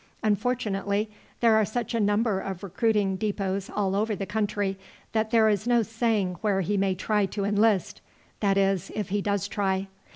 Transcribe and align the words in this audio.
Unfortunately 0.23 1.11
there 1.41 1.55
are 1.55 1.63
such 1.63 1.93
a 1.93 1.99
number 1.99 2.39
of 2.39 2.63
recruiting 2.63 3.19
depôts 3.19 3.69
all 3.71 3.95
over 3.95 4.15
the 4.15 4.25
country, 4.25 4.75
that 5.11 5.29
there 5.29 5.47
is 5.47 5.67
no 5.67 5.83
saying 5.83 6.37
where 6.41 6.61
he 6.61 6.75
may 6.75 6.95
try 6.95 7.27
to 7.27 7.45
enlist 7.45 8.01
that 8.39 8.57
is, 8.57 8.89
if 8.95 9.09
he 9.09 9.21
does 9.21 9.47
try. 9.47 9.85